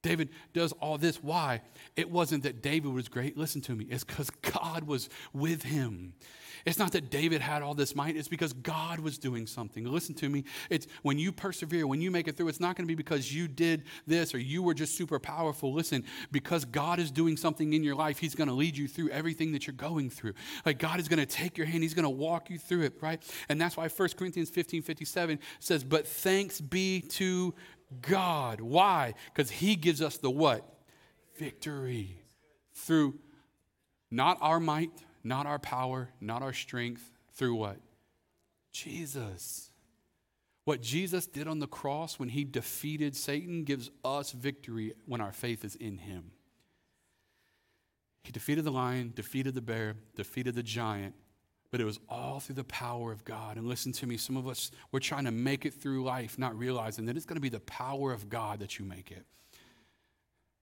[0.01, 1.21] David does all this.
[1.21, 1.61] Why?
[1.95, 3.37] It wasn't that David was great.
[3.37, 3.85] Listen to me.
[3.89, 6.13] It's because God was with him.
[6.65, 9.85] It's not that David had all this might, it's because God was doing something.
[9.85, 10.43] Listen to me.
[10.69, 13.33] It's when you persevere, when you make it through, it's not going to be because
[13.33, 15.73] you did this or you were just super powerful.
[15.73, 19.09] Listen, because God is doing something in your life, He's going to lead you through
[19.09, 20.33] everything that you're going through.
[20.65, 22.93] Like God is going to take your hand, He's going to walk you through it,
[23.01, 23.21] right?
[23.47, 27.53] And that's why 1 Corinthians 15 57 says, But thanks be to
[28.01, 28.61] God.
[28.61, 29.13] Why?
[29.33, 30.65] Because He gives us the what?
[31.37, 32.21] Victory
[32.73, 33.19] through
[34.11, 34.91] not our might
[35.23, 37.77] not our power, not our strength, through what?
[38.71, 39.71] Jesus.
[40.65, 45.31] What Jesus did on the cross when he defeated Satan gives us victory when our
[45.31, 46.31] faith is in him.
[48.23, 51.15] He defeated the lion, defeated the bear, defeated the giant,
[51.71, 53.57] but it was all through the power of God.
[53.57, 56.57] And listen to me, some of us, we're trying to make it through life, not
[56.57, 59.25] realizing that it's going to be the power of God that you make it.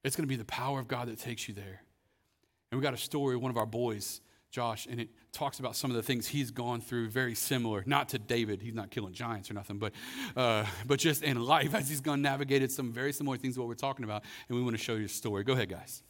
[0.04, 1.82] It's going to be the power of God that takes you there.
[2.72, 5.76] And we got a story, of one of our boys, Josh, and it talks about
[5.76, 9.13] some of the things he's gone through, very similar, not to David, he's not killing
[9.13, 9.93] giants or nothing, but,
[10.36, 13.70] uh, but just in life as he's gone navigated some very similar things to what
[13.70, 15.43] we're talking about, and we want to show you a story.
[15.43, 16.04] Go ahead, guys.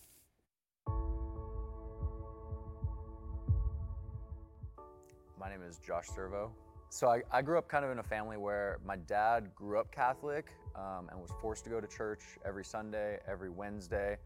[5.47, 6.51] My name is Josh Servo.
[6.89, 9.89] So I, I grew up kind of in a family where my dad grew up
[9.93, 14.17] Catholic um, and was forced to go to church every Sunday, every Wednesday.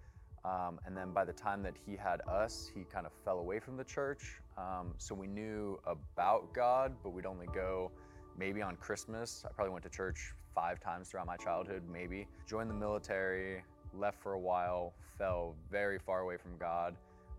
[0.43, 3.59] Um, and then by the time that he had us, he kind of fell away
[3.59, 4.41] from the church.
[4.57, 7.91] Um, so we knew about God, but we'd only go
[8.35, 9.43] maybe on Christmas.
[9.47, 12.27] I probably went to church five times throughout my childhood, maybe.
[12.47, 13.61] Joined the military,
[13.93, 16.95] left for a while, fell very far away from God,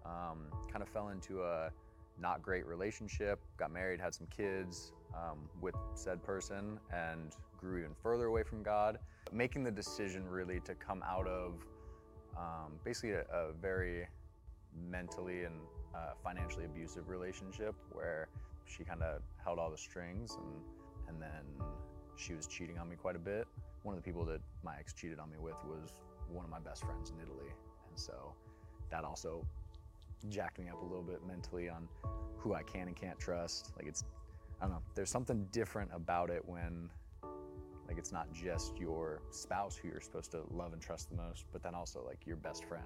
[0.07, 1.73] um, kind of fell into a
[2.23, 7.95] not great relationship, got married, had some kids um, with said person, and grew even
[8.03, 8.99] further away from God.
[9.33, 11.55] Making the decision really to come out of
[12.37, 14.07] um, basically a, a, very
[14.91, 15.55] mentally and
[15.95, 18.29] uh, financially abusive relationship where
[18.65, 20.63] she kind of held all the strings and
[21.09, 21.67] and then
[22.17, 23.47] she was cheating on me quite a bit.
[23.83, 25.93] One of the people that my ex cheated on me with was
[26.31, 27.53] one of my best friends in Italy,
[27.89, 28.33] and so
[28.91, 29.45] that also
[30.29, 31.89] jacked me up a little bit mentally on
[32.37, 33.73] who I can and can't trust.
[33.77, 34.05] Like it's,
[34.61, 36.91] I don't know, there's something different about it when
[37.89, 41.45] like it's not just your spouse who you're supposed to love and trust the most,
[41.53, 42.85] but then also like your best friend.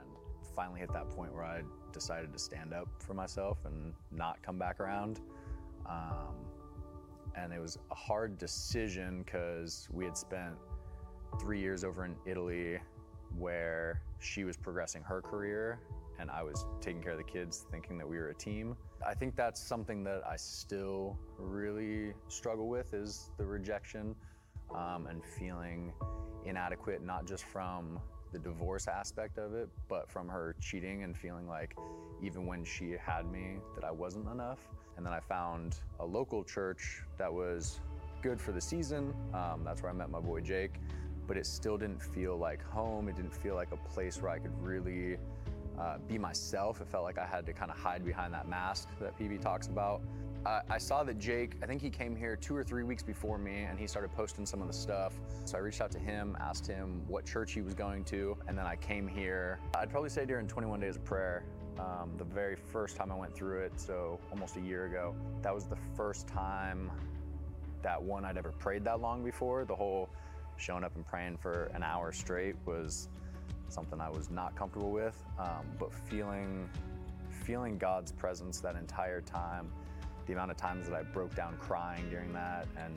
[0.55, 4.59] Finally hit that point where I decided to stand up for myself and not come
[4.59, 5.20] back around.
[5.88, 6.35] Um,
[7.37, 10.55] and it was a hard decision because we had spent
[11.38, 12.79] three years over in Italy
[13.38, 15.79] where she was progressing her career
[16.18, 18.76] and I was taking care of the kids, thinking that we were a team.
[19.07, 24.14] I think that's something that I still really struggle with is the rejection
[24.74, 25.92] um, and feeling
[26.44, 28.00] inadequate, not just from
[28.33, 31.76] the divorce aspect of it, but from her cheating and feeling like
[32.22, 34.59] even when she had me, that I wasn't enough.
[34.96, 37.81] And then I found a local church that was
[38.22, 39.14] good for the season.
[39.35, 40.81] Um, that's where I met my boy Jake,
[41.26, 43.09] but it still didn't feel like home.
[43.09, 45.18] It didn't feel like a place where I could really
[45.78, 46.80] uh, be myself.
[46.80, 49.66] It felt like I had to kind of hide behind that mask that PB talks
[49.68, 50.00] about.
[50.44, 53.36] Uh, I saw that Jake, I think he came here two or three weeks before
[53.36, 55.12] me and he started posting some of the stuff.
[55.44, 58.56] So I reached out to him, asked him what church he was going to, and
[58.56, 59.58] then I came here.
[59.74, 61.42] I'd probably say during 21 days of prayer,
[61.80, 65.52] um, the very first time I went through it, so almost a year ago, that
[65.52, 66.92] was the first time
[67.82, 69.64] that one I'd ever prayed that long before.
[69.64, 70.08] The whole
[70.56, 73.08] showing up and praying for an hour straight was
[73.68, 76.68] something I was not comfortable with, um, but feeling
[77.31, 79.70] feeling God's presence that entire time,
[80.26, 82.92] the amount of times that I broke down crying during that and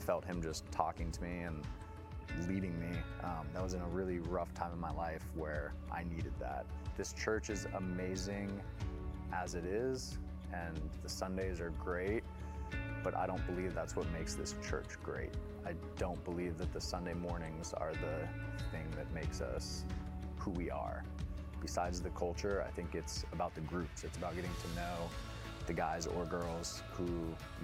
[0.00, 1.62] felt Him just talking to me and
[2.48, 2.96] leading me.
[3.22, 6.66] Um, that was in a really rough time in my life where I needed that.
[6.96, 8.60] This church is amazing
[9.32, 10.18] as it is,
[10.52, 12.24] and the Sundays are great,
[13.06, 15.30] but I don't believe that's what makes this church great.
[15.64, 18.28] I don't believe that the Sunday mornings are the
[18.72, 19.84] thing that makes us
[20.38, 21.04] who we are.
[21.62, 24.02] Besides the culture, I think it's about the groups.
[24.02, 25.08] It's about getting to know
[25.66, 27.06] the guys or girls who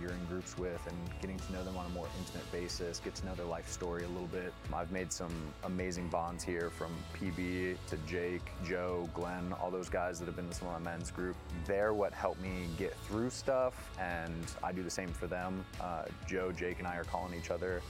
[0.00, 3.14] you're in groups with and getting to know them on a more intimate basis, get
[3.14, 4.52] to know their life story a little bit.
[4.72, 5.32] I've made some
[5.64, 10.46] amazing bonds here from PB to Jake, Joe, Glenn, all those guys that have been
[10.46, 11.36] in of my men's group.
[11.66, 15.64] They're what helped me get through stuff, and I do the same for them.
[15.80, 17.82] Uh, Joe, Jake, and I are calling each other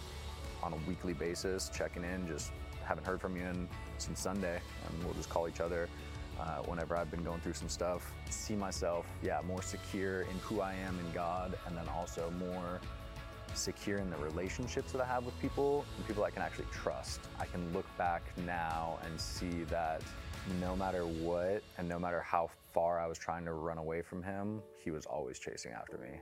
[0.62, 2.52] on a weekly basis, checking in, just
[2.84, 5.88] haven't heard from you in, since Sunday, and we'll just call each other
[6.42, 8.12] uh, whenever I've been going through some stuff.
[8.30, 12.80] See myself, yeah, more secure in who I am in God, and then also more
[13.54, 17.20] secure in the relationships that I have with people and people I can actually trust.
[17.38, 20.02] I can look back now and see that
[20.60, 24.22] no matter what and no matter how far I was trying to run away from
[24.22, 26.20] him, he was always chasing after me.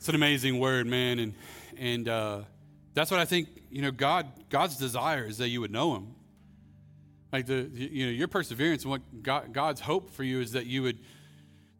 [0.00, 1.34] It's an amazing word, man, and
[1.76, 2.40] and uh,
[2.94, 3.48] that's what I think.
[3.68, 6.14] You know, God God's desire is that you would know Him.
[7.30, 10.64] Like the you know your perseverance and what God, God's hope for you is that
[10.64, 11.00] you would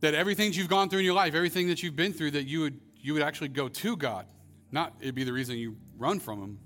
[0.00, 2.60] that everything you've gone through in your life, everything that you've been through, that you
[2.60, 4.26] would you would actually go to God,
[4.70, 6.58] not it'd be the reason you run from Him,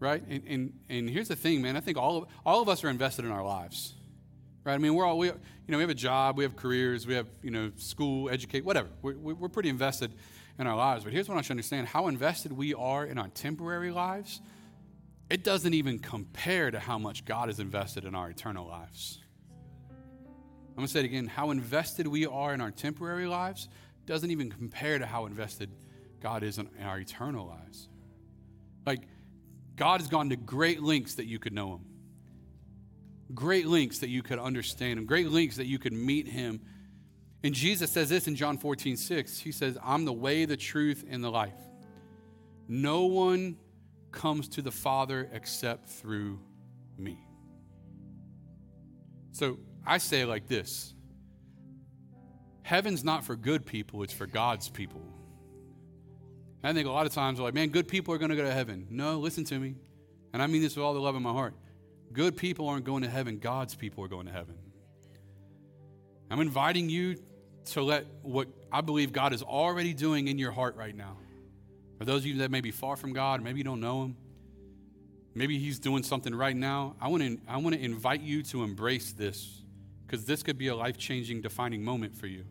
[0.00, 0.24] right?
[0.28, 1.76] And and and here's the thing, man.
[1.76, 3.94] I think all of all of us are invested in our lives,
[4.64, 4.74] right?
[4.74, 5.34] I mean, we're all we you
[5.68, 8.88] know we have a job, we have careers, we have you know school, educate, whatever.
[9.00, 10.12] We're, we're pretty invested
[10.58, 11.04] in our lives.
[11.04, 14.40] But here's what I to understand how invested we are in our temporary lives,
[15.30, 19.20] it doesn't even compare to how much God is invested in our eternal lives.
[20.76, 23.68] I'm to say it again how invested we are in our temporary lives
[24.06, 25.70] doesn't even compare to how invested
[26.20, 27.88] God is in our eternal lives.
[28.86, 29.02] Like,
[29.76, 31.84] God has gone to great lengths that you could know Him,
[33.34, 36.60] great lengths that you could understand Him, great lengths that you could meet Him
[37.42, 39.38] and Jesus says this in John 14, 6.
[39.38, 41.58] He says, I'm the way, the truth, and the life.
[42.66, 43.56] No one
[44.10, 46.40] comes to the Father except through
[46.98, 47.18] me.
[49.32, 50.94] So I say like this
[52.62, 55.02] Heaven's not for good people, it's for God's people.
[56.62, 58.42] I think a lot of times we're like, man, good people are going to go
[58.42, 58.88] to heaven.
[58.90, 59.76] No, listen to me.
[60.32, 61.54] And I mean this with all the love in my heart.
[62.12, 64.56] Good people aren't going to heaven, God's people are going to heaven.
[66.30, 67.16] I'm inviting you
[67.72, 71.16] to let what I believe God is already doing in your heart right now.
[71.98, 74.16] For those of you that may be far from God, maybe you don't know Him,
[75.34, 76.94] maybe He's doing something right now.
[77.00, 79.62] I want to, I want to invite you to embrace this
[80.06, 82.44] because this could be a life changing, defining moment for you.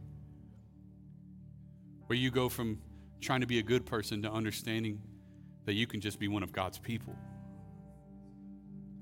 [2.08, 2.80] Where you go from
[3.19, 5.01] trying to be a good person to understanding
[5.65, 7.15] that you can just be one of God's people.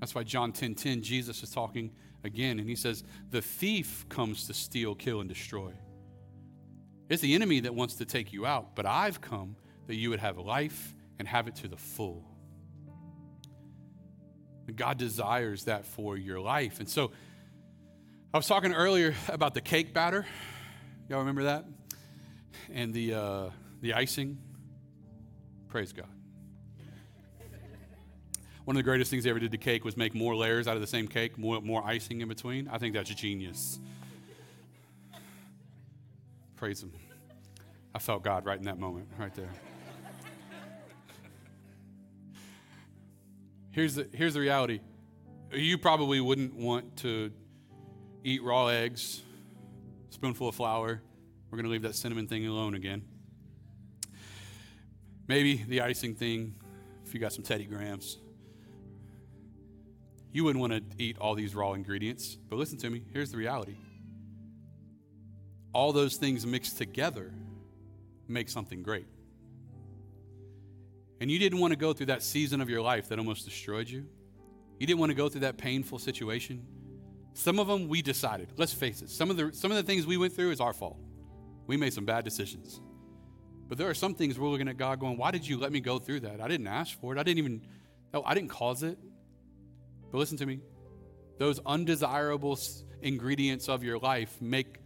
[0.00, 1.90] That's why John 10 10, Jesus is talking
[2.24, 5.72] again, and he says, The thief comes to steal, kill, and destroy.
[7.08, 10.20] It's the enemy that wants to take you out, but I've come that you would
[10.20, 12.24] have life and have it to the full.
[14.74, 16.80] God desires that for your life.
[16.80, 17.12] And so
[18.34, 20.26] I was talking earlier about the cake batter.
[21.08, 21.64] Y'all remember that?
[22.72, 24.38] And the, uh, the icing.
[25.68, 26.08] Praise God.
[28.64, 30.74] One of the greatest things they ever did to cake was make more layers out
[30.74, 32.66] of the same cake, more, more icing in between.
[32.66, 33.78] I think that's genius.
[36.56, 36.92] Praise Him.
[37.94, 39.50] I felt God right in that moment, right there.
[43.70, 44.80] Here's the, here's the reality
[45.52, 47.30] you probably wouldn't want to
[48.24, 49.22] eat raw eggs,
[50.10, 51.02] spoonful of flour.
[51.50, 53.04] We're going to leave that cinnamon thing alone again.
[55.28, 56.54] Maybe the icing thing,
[57.04, 58.18] if you got some Teddy Grahams.
[60.32, 63.02] You wouldn't want to eat all these raw ingredients, but listen to me.
[63.12, 63.76] Here's the reality
[65.76, 67.30] all those things mixed together
[68.28, 69.06] make something great.
[71.20, 73.86] And you didn't want to go through that season of your life that almost destroyed
[73.86, 74.06] you.
[74.78, 76.66] You didn't want to go through that painful situation.
[77.34, 78.52] Some of them we decided.
[78.56, 79.10] Let's face it.
[79.10, 80.98] Some of the some of the things we went through is our fault.
[81.66, 82.80] We made some bad decisions.
[83.68, 85.80] But there are some things we're looking at God going, "Why did you let me
[85.80, 86.40] go through that?
[86.40, 87.18] I didn't ask for it.
[87.18, 87.66] I didn't even
[88.14, 88.98] no, I didn't cause it."
[90.10, 90.60] But listen to me.
[91.36, 92.58] Those undesirable
[93.02, 94.78] ingredients of your life make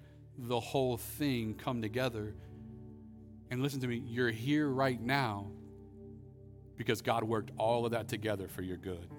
[0.47, 2.35] the whole thing come together.
[3.51, 5.51] And listen to me, you're here right now
[6.77, 9.11] because God worked all of that together for your good.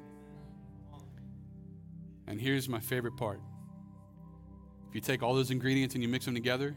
[2.27, 3.41] And here's my favorite part
[4.89, 6.75] if you take all those ingredients and you mix them together,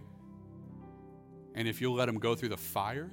[1.54, 3.10] and if you'll let them go through the fire,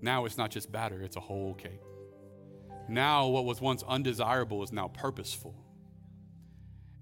[0.00, 1.80] now it's not just batter, it's a whole cake.
[2.88, 5.54] Now, what was once undesirable is now purposeful.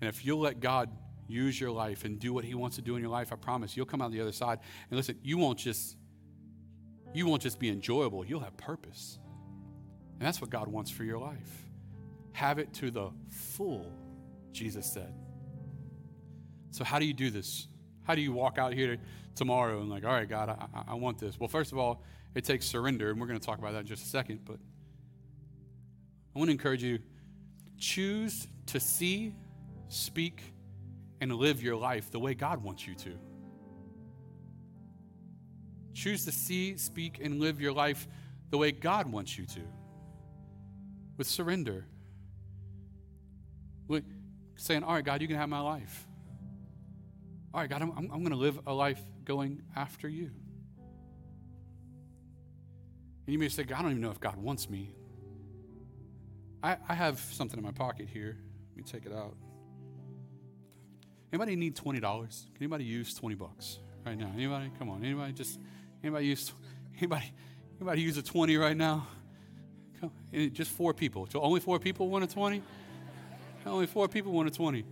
[0.00, 0.90] And if you'll let God
[1.28, 3.76] use your life and do what He wants to do in your life, I promise
[3.76, 4.58] you'll come out the other side.
[4.90, 5.96] And listen, you won't just
[7.14, 9.18] you won't just be enjoyable, you'll have purpose.
[10.18, 11.66] And that's what God wants for your life.
[12.32, 13.90] Have it to the full,
[14.52, 15.14] Jesus said.
[16.70, 17.68] So, how do you do this?
[18.04, 18.98] How do you walk out here
[19.34, 21.40] tomorrow and, like, all right, God, I, I want this?
[21.40, 22.02] Well, first of all,
[22.34, 24.40] it takes surrender, and we're going to talk about that in just a second.
[24.44, 24.58] But
[26.34, 26.98] I want to encourage you
[27.78, 29.34] choose to see,
[29.88, 30.42] speak,
[31.20, 33.18] and live your life the way God wants you to.
[35.94, 38.06] Choose to see, speak, and live your life
[38.50, 39.60] the way God wants you to.
[41.16, 41.86] With surrender.
[43.88, 44.04] With
[44.56, 46.06] saying, All right, God, you can have my life.
[47.54, 50.30] All right, God, I'm, I'm going to live a life going after you.
[53.26, 54.92] And you may say, God, I don't even know if God wants me.
[56.62, 58.36] I, I have something in my pocket here.
[58.70, 59.34] Let me take it out.
[61.36, 62.00] Anybody need $20?
[62.00, 64.32] Can anybody use 20 bucks right now?
[64.34, 64.70] Anybody?
[64.78, 65.04] Come on.
[65.04, 65.60] Anybody just
[66.02, 66.50] anybody use
[66.96, 67.30] anybody
[67.78, 69.06] anybody use a 20 right now?
[70.00, 71.28] Come, eh, just four people.
[71.30, 72.62] So only four people want a 20?
[73.66, 74.82] Only four people want a 20.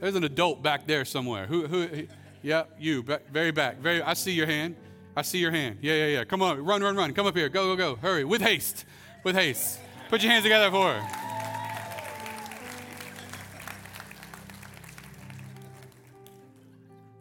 [0.00, 1.46] There's an adult back there somewhere.
[1.46, 2.06] Who who eh,
[2.42, 3.78] yeah, you back, very back.
[3.78, 4.74] Very I see your hand.
[5.16, 5.78] I see your hand.
[5.80, 6.24] Yeah, yeah, yeah.
[6.24, 6.64] Come on.
[6.64, 7.14] Run, run, run.
[7.14, 7.48] Come up here.
[7.48, 8.00] Go, go, go.
[8.00, 8.24] Hurry.
[8.24, 8.84] With haste.
[9.22, 9.78] With haste.
[10.08, 11.23] Put your hands together for her.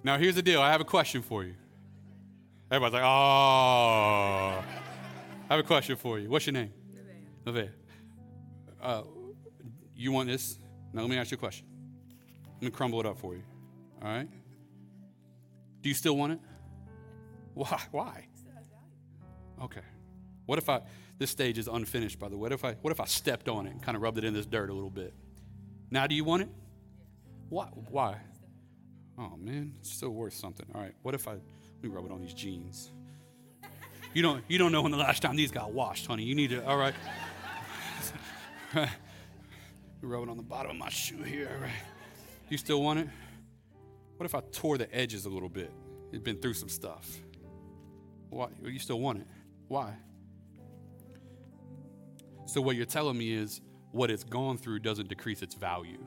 [0.04, 0.62] Now, here's the deal.
[0.62, 1.56] I have a question for you.
[2.70, 4.63] Everybody's like, oh.
[5.50, 6.30] I have a question for you.
[6.30, 6.74] What's your name?
[7.46, 7.70] Nevaeh.
[8.82, 9.04] Uh,
[9.96, 10.60] you want this?
[10.92, 11.66] Now, let me ask you a question.
[12.56, 13.44] Let me crumble it up for you.
[14.02, 14.28] All right?
[15.82, 16.39] Do you still want it?
[17.54, 17.82] Why?
[17.92, 18.28] Why?
[19.62, 19.82] Okay.
[20.46, 20.82] What if I,
[21.18, 22.41] this stage is unfinished, by the way.
[22.41, 24.34] What if I, what if I stepped on it and kind of rubbed it in
[24.34, 25.14] this dirt a little bit?
[25.91, 26.49] Now, do you want it?
[27.49, 27.68] Why?
[27.89, 28.18] Why?
[29.18, 30.66] Oh man, it's still worth something.
[30.74, 31.41] All right, what if I let
[31.82, 32.91] me rub it on these jeans?
[34.14, 36.24] You don't you don't know when the last time these got washed, honey.
[36.24, 36.93] You need to all right.
[40.01, 41.49] Rub it on the bottom of my shoe here.
[41.55, 41.72] All right.
[42.49, 43.07] You still want it?
[44.18, 45.72] What if I tore the edges a little bit?
[46.11, 47.09] It's been through some stuff.
[48.30, 48.49] Why?
[48.64, 49.28] You still want it?
[49.68, 49.93] Why?
[52.45, 53.61] So, what you're telling me is
[53.91, 56.03] what it's gone through doesn't decrease its value.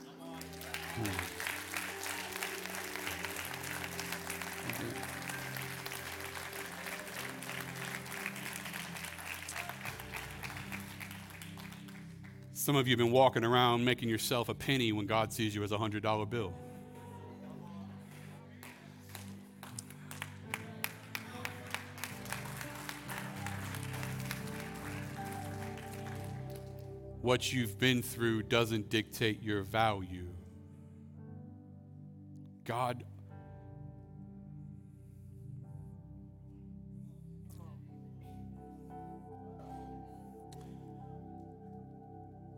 [0.00, 1.45] Hmm.
[12.66, 15.62] Some of you have been walking around making yourself a penny when God sees you
[15.62, 16.52] as a $100 bill.
[27.22, 30.26] What you've been through doesn't dictate your value.
[32.64, 33.04] God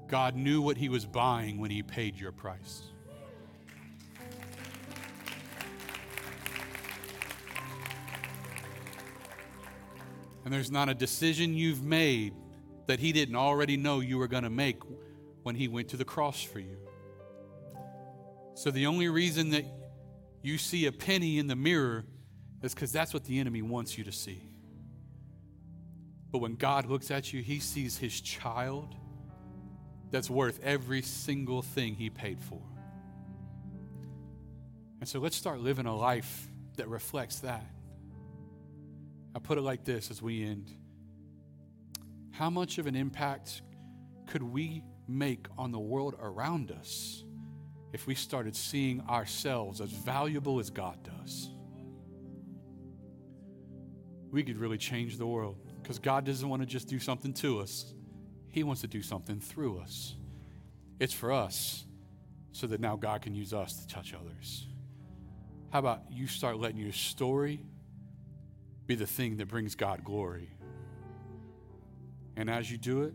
[0.08, 2.82] God knew what he was buying when he paid your price.
[10.44, 12.32] And there's not a decision you've made
[12.86, 14.80] that he didn't already know you were going to make
[15.42, 16.78] when he went to the cross for you.
[18.54, 19.66] So the only reason that
[20.42, 22.06] you see a penny in the mirror
[22.62, 24.42] is because that's what the enemy wants you to see.
[26.32, 28.94] But when God looks at you, he sees his child
[30.10, 32.60] that's worth every single thing he paid for.
[35.00, 37.64] And so let's start living a life that reflects that.
[39.34, 40.72] I put it like this as we end
[42.30, 43.62] How much of an impact
[44.26, 47.24] could we make on the world around us
[47.92, 51.50] if we started seeing ourselves as valuable as God does?
[54.30, 57.60] We could really change the world because God doesn't want to just do something to
[57.60, 57.94] us,
[58.50, 60.16] he wants to do something through us.
[60.98, 61.84] It's for us
[62.52, 64.66] so that now God can use us to touch others.
[65.70, 67.60] How about you start letting your story
[68.86, 70.50] be the thing that brings God glory?
[72.36, 73.14] And as you do it,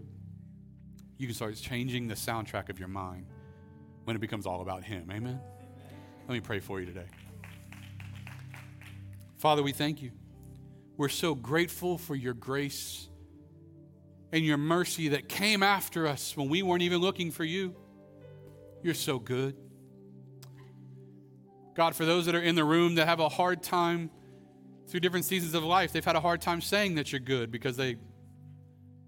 [1.17, 3.25] you can start changing the soundtrack of your mind
[4.03, 5.09] when it becomes all about Him.
[5.11, 5.39] Amen?
[6.27, 7.05] Let me pray for you today.
[9.37, 10.11] Father, we thank you.
[10.95, 13.09] We're so grateful for your grace
[14.33, 17.75] and your mercy that came after us when we weren't even looking for you.
[18.81, 19.55] You're so good.
[21.75, 24.09] God, for those that are in the room that have a hard time
[24.87, 27.77] through different seasons of life, they've had a hard time saying that you're good because
[27.77, 27.95] they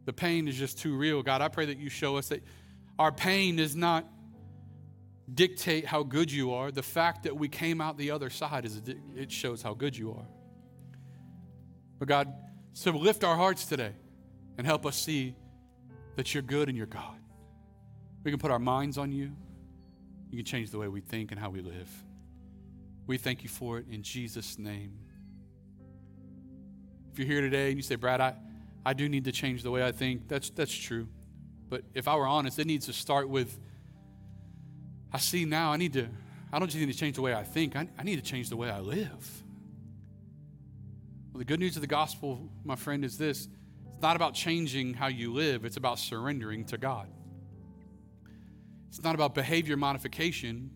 [0.05, 1.23] the pain is just too real.
[1.23, 2.43] God, I pray that you show us that
[2.99, 4.05] our pain does not
[5.34, 6.69] dictate how good you are.
[6.69, 8.80] The fact that we came out the other side is
[9.15, 10.28] it shows how good you are.
[11.97, 12.32] But God,
[12.73, 13.93] so lift our hearts today
[14.58, 15.36] and help us see
[16.16, 17.18] that you're good and you're God.
[18.24, 19.32] We can put our minds on you.
[20.32, 21.89] You can change the way we think and how we live.
[23.08, 24.93] We thank you for it in Jesus' name.
[27.12, 28.36] If you're here today and you say, Brad, I,
[28.86, 31.08] I do need to change the way I think, that's, that's true.
[31.70, 33.60] But if I were honest, it needs to start with
[35.16, 36.10] I see now I need to,
[36.51, 38.49] I don't just need to change the way I think, I, I need to change
[38.49, 39.43] the way I live.
[41.32, 43.47] Well, the good news of the gospel, my friend, is this
[44.06, 47.08] not about changing how you live, it's about surrendering to God.
[48.88, 50.70] It's not about behavior modification,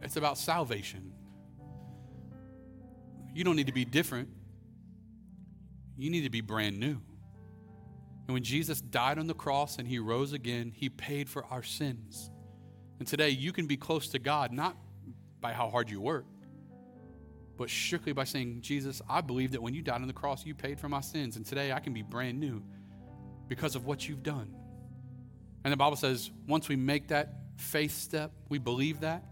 [0.00, 1.12] it's about salvation.
[3.32, 4.28] You don't need to be different,
[5.96, 7.00] you need to be brand new.
[8.26, 11.62] And when Jesus died on the cross and he rose again, he paid for our
[11.62, 12.28] sins.
[12.98, 14.76] And today you can be close to God not
[15.40, 16.26] by how hard you work,
[17.56, 20.54] but strictly by saying, Jesus, I believe that when you died on the cross, you
[20.54, 21.36] paid for my sins.
[21.36, 22.62] And today I can be brand new
[23.48, 24.54] because of what you've done.
[25.64, 29.24] And the Bible says, once we make that faith step, we believe that,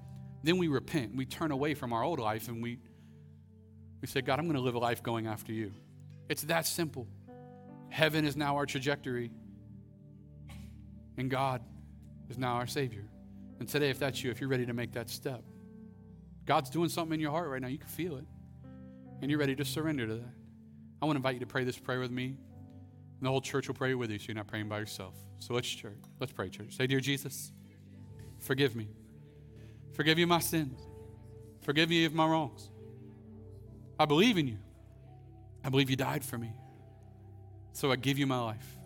[0.42, 1.14] then we repent.
[1.16, 2.78] We turn away from our old life and we,
[4.00, 5.72] we say, God, I'm going to live a life going after you.
[6.28, 7.08] It's that simple.
[7.88, 9.32] Heaven is now our trajectory,
[11.18, 11.60] and God
[12.28, 13.04] is now our Savior.
[13.58, 15.42] And today, if that's you, if you're ready to make that step,
[16.50, 17.68] God's doing something in your heart right now.
[17.68, 18.24] You can feel it.
[19.22, 20.34] And you're ready to surrender to that.
[21.00, 22.24] I want to invite you to pray this prayer with me.
[22.24, 22.36] And
[23.20, 25.14] the whole church will pray with you so you're not praying by yourself.
[25.38, 26.00] So let's church.
[26.18, 26.76] Let's pray, church.
[26.76, 27.52] Say, Dear Jesus,
[28.40, 28.88] forgive me.
[29.92, 30.80] Forgive you my sins.
[31.60, 32.68] Forgive me of my wrongs.
[33.96, 34.58] I believe in you.
[35.62, 36.50] I believe you died for me.
[37.74, 38.76] So I give you my life.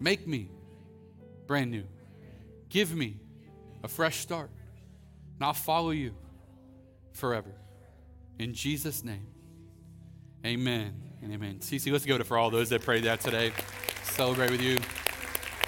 [0.00, 0.50] Make me
[1.46, 1.84] brand new.
[2.68, 3.20] Give me
[3.84, 4.50] a fresh start.
[5.36, 6.16] And I'll follow you
[7.18, 7.52] forever.
[8.38, 9.26] In Jesus' name,
[10.46, 11.58] amen and amen.
[11.58, 13.52] Cece, let's go to for all those that prayed that today.
[14.04, 14.78] Celebrate with you.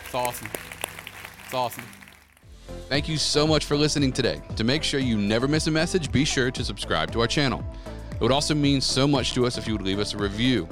[0.05, 0.49] It's awesome.
[1.45, 1.85] It's awesome.
[2.89, 4.41] Thank you so much for listening today.
[4.57, 7.65] To make sure you never miss a message, be sure to subscribe to our channel.
[8.13, 10.69] It would also mean so much to us if you would leave us a review.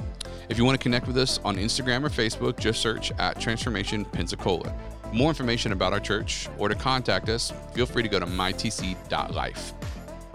[0.49, 4.05] If you want to connect with us on Instagram or Facebook, just search at Transformation
[4.05, 4.73] Pensacola.
[5.03, 8.25] For more information about our church or to contact us, feel free to go to
[8.25, 9.73] mytc.life.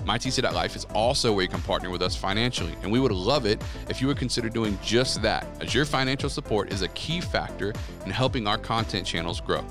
[0.04, 3.62] MyTC.life is also where you can partner with us financially, and we would love it
[3.88, 7.72] if you would consider doing just that, as your financial support is a key factor
[8.04, 9.64] in helping our content channels grow.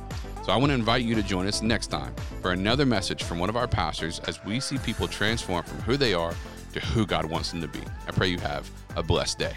[0.44, 3.40] So I want to invite you to join us next time for another message from
[3.40, 6.34] one of our pastors as we see people transform from who they are
[6.74, 7.82] to who God wants them to be.
[8.08, 9.54] I pray you have a blessed day.